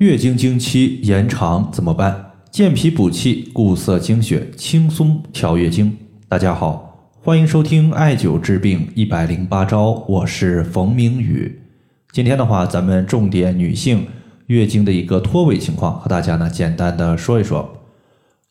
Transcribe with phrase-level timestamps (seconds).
[0.00, 2.32] 月经经期延长怎么办？
[2.50, 5.94] 健脾补气、固涩经血、轻松调月经。
[6.26, 11.60] 大家好，欢迎收听艾灸治病一百零八招，我是冯明宇。
[12.12, 14.06] 今天的话，咱们重点女性
[14.46, 17.70] 月经的一个脱尾情况，和大家呢简单的说一说。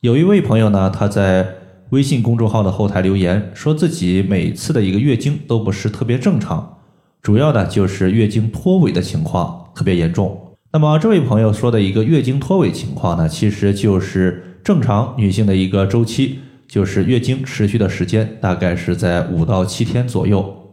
[0.02, 1.48] 有一位朋友呢，他在
[1.90, 6.78] 微信公众号的后台留言，说自己每次的一个月经都不是特别正常，
[7.24, 10.40] 主要的就是月经脱尾的情况特别严重。
[10.72, 20.72] 那么这位朋友说的一个月经脱尾情况呢，其实就是正常女性的一个周期，就是月经持续的时间大概是在五到七天左右。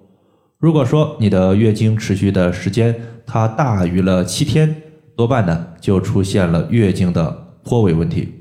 [0.59, 4.82] 如果说你的月经持续的时间它大于了七天，
[5.16, 8.34] 多半呢就出现了月经的脱尾问题，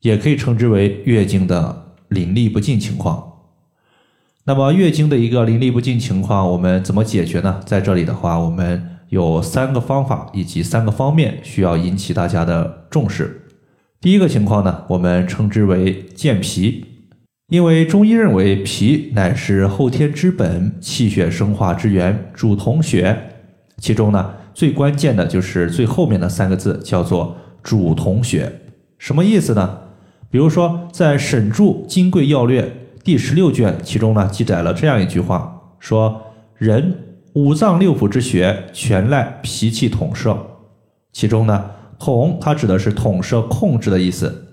[0.00, 3.22] 也可以称之为月经的淋漓不尽情况。
[4.44, 7.60] 那么月经的一个淋漓不尽情况，我们怎么解决呢？
[7.66, 8.88] 在这里的话，我们。
[9.12, 13.42] 有三个方法以及三个方面需要引起大家的重视。
[14.00, 16.86] 第一个情况呢，我们称之为健脾，
[17.48, 23.34] 因为中医认为脾乃是后天之本，气血生化之源，主统血。
[23.76, 28.60] 其中呢，最关键的就是最后面的三个字，叫做主统血。
[28.96, 29.78] 什么意思呢？
[30.30, 32.62] 比如说在《沈著金匮要略》
[33.04, 36.22] 第十六卷，其中呢记载了这样一句话，说
[36.56, 37.11] 人。
[37.34, 40.36] 五脏六腑之血全赖脾气统摄，
[41.12, 44.48] 其中呢，统它指的是统摄、控制的意思。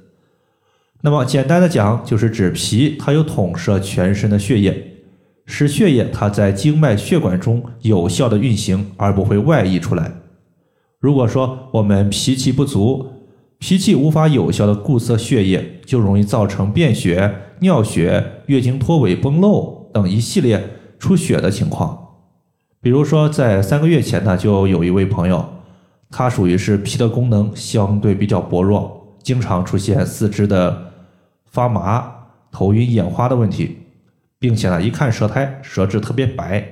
[1.01, 4.93] 那么简单的讲，就是指脾它有统摄全身的血液，
[5.45, 10.13] 使血液它在经脉血管中有效的运行，而不会外溢出来。
[10.99, 13.07] 如果说我们脾气不足，
[13.57, 22.05] 脾气无法有效的固摄血液，就容易造成便血、尿血、月经脱尾、崩漏等一系列出血的情况。
[22.81, 25.45] 比如说，在三个月前呢，就有一位朋友，
[26.09, 30.93] 他属于是脾的功能相对比较薄弱，经常出现四肢的
[31.45, 32.09] 发麻、
[32.53, 33.79] 头晕眼花的问题，
[34.39, 36.65] 并且呢，一看舌苔、舌质特别白，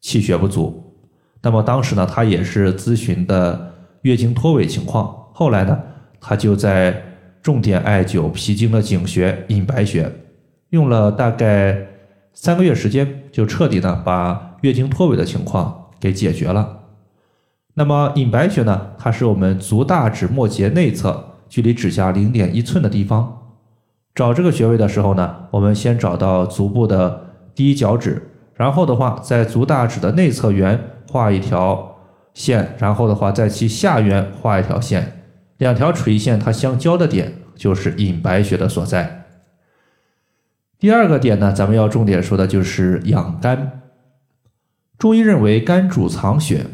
[0.00, 0.96] 气血不足。
[1.40, 5.28] 那么当时呢，他也是咨询的月经脱尾情况。
[5.32, 5.80] 后来呢，
[6.20, 7.00] 他就在
[7.40, 10.10] 重点艾灸脾经的井穴隐白穴，
[10.70, 11.86] 用了大概
[12.32, 14.47] 三个月时间，就彻底的把。
[14.60, 16.80] 月经脱尾的情况给解决了。
[17.74, 18.92] 那么隐白穴呢？
[18.98, 23.52] 它是我们足大指末节内侧，距离指甲零点一寸的地方。
[24.14, 31.96] 找这个穴位的时候呢，我们先找到足部的第一脚趾，然后的话在足大指的内侧缘画一条
[32.34, 35.22] 线，然后的话在其下缘画一条线，
[35.58, 39.26] 两条垂线它相交的点就是隐白穴的所在。
[40.80, 43.82] 第二个点呢，咱们要重点说的就是养肝。
[44.98, 46.66] 中医认为肝主藏血，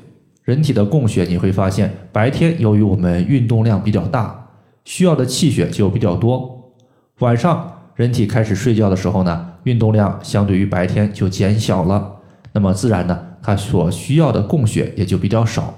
[0.44, 4.48] 人体的供血你会发现，白天由于我们运动量比较大，
[4.86, 6.72] 需要的气血就比较多。
[7.18, 12.16] 晚上人体开始睡觉的时候呢，运动量相对于白天就减小了，
[12.52, 15.74] 那么自然呢，它所需要的供血也就比较少。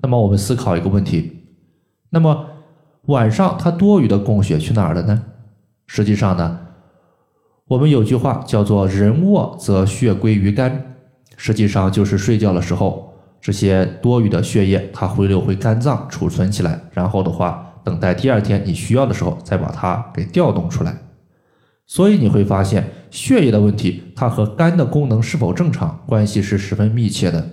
[0.00, 1.44] 那么我们思考一个问题，
[2.08, 2.46] 那么
[3.06, 5.22] 晚上它多余的供血去哪儿了呢？
[5.86, 6.60] 实际上呢，
[7.66, 10.94] 我们有句话叫做“人卧则血归于肝”。
[11.40, 20.98] 实际上就是睡觉的时候，这些多余的血液它回流回肝脏储存起来，然后的话等待第二天你需要的时候再把它给调动出来。
[21.86, 27.48] 所以你会发现血液的问题，它和肝的功能是否正常关系是十分密切的。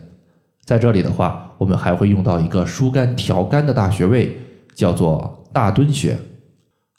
[0.66, 4.36] 在这里的话，我们还会用到一个疏肝调肝的大穴位，
[4.74, 6.18] 叫做大敦穴。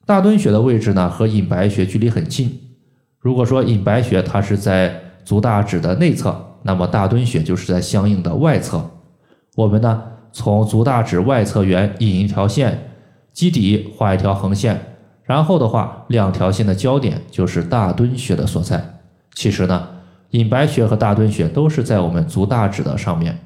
[0.07, 2.61] 大敦穴的位置呢和隐白穴距离很近。
[3.19, 6.46] 如果说隐白穴它是在足大指的内侧。
[6.67, 8.91] 那么大敦穴就是在相应的外侧，
[9.55, 12.91] 我们呢从足大指外侧缘引一条线，
[13.33, 18.99] 基底画一条横线，然后的话两条线的交点就是大敦穴的所在。
[19.33, 19.89] 其实呢，
[20.31, 23.39] 隐白穴和大敦穴都是在我们足大指的上面。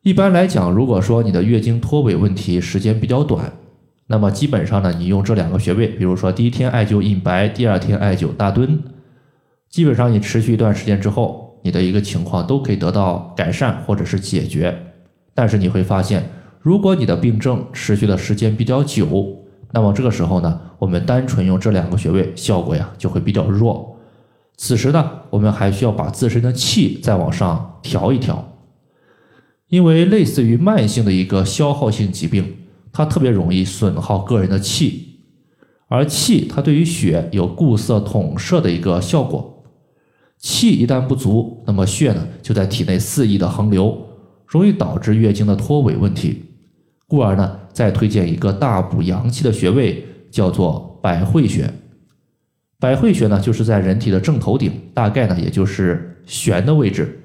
[0.00, 3.52] 一般来讲，如果说你的月经脱尾问题时间比较短，
[4.06, 8.82] 那么基本上呢，你用这两个穴位，比如说第一天艾灸隐白，第二天艾灸大敦，
[9.68, 11.49] 基本上你持续一段时间之后。
[11.62, 14.76] 你的一个情况都可以得到改善或者是解决，
[15.34, 16.30] 但是你会发现，
[16.60, 23.96] 如果你的病症持续的时间比较久，那么这个时候呢，我们单纯用这两个穴位效果呀就会比较弱。
[24.56, 28.58] 此时呢，我们还需要把自身的气再往上调一调，
[29.68, 32.56] 因为类似于慢性的一个消耗性疾病，
[32.92, 35.20] 它特别容易损耗个人的气，
[35.88, 39.49] 而气它对于血有固色统摄的一个效果。
[40.40, 43.96] 气一旦不足，那么血呢就在体内肆意的横流，
[44.46, 46.46] 容易导致月经的脱尾问题。
[47.06, 51.70] 故而呢，再推荐一个大补阳气的穴位，叫做百会穴。
[52.78, 57.20] 百会穴呢，就是在人体的正头顶，大概呢也就是悬的位置。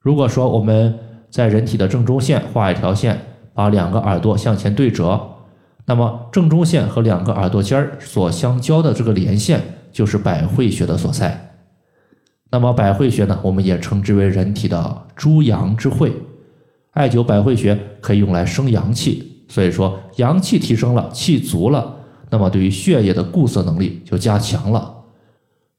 [0.00, 0.98] 如果说我们
[1.28, 3.20] 在人体的正中线画一条线，
[3.52, 5.20] 把两个耳朵向前对折，
[5.84, 9.60] 那么正中线和两个耳朵尖儿所相交的这个连线，
[9.92, 11.49] 就是百会穴的所在。
[12.50, 16.12] 那么百会穴呢，我们也称之为人体的诸阳之会。
[16.92, 21.94] 艾灸百会穴可以用来生阳气，所以说阳气提升了，气足了，
[22.28, 24.96] 那么对于血液的固涩能力就加强了。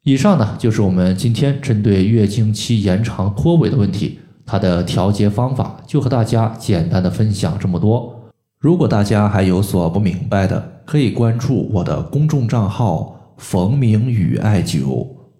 [0.04, 8.32] 以上呢就是我们今天针对月经期延长脱尾的问题，它的调节方法就和大家简单的分享这么多。
[8.60, 15.08] 如果大家还有所不明白的，可以关注我的公众账号“冯明宇艾灸”。